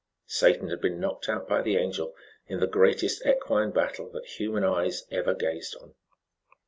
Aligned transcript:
Satan 0.25 0.69
had 0.69 0.81
been 0.81 0.99
knocked 0.99 1.29
out 1.29 1.47
by 1.47 1.61
the 1.61 1.77
Angel, 1.77 2.15
in 2.47 2.59
the 2.59 2.65
greatest 2.65 3.23
equine 3.23 3.69
battle 3.69 4.09
that 4.13 4.25
human 4.25 4.63
eyes 4.63 5.05
ever 5.11 5.33
had 5.33 5.39
gazed 5.41 5.75
on. 5.79 5.93